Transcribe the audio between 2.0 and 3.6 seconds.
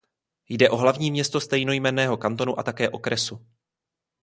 kantonu a také okresu.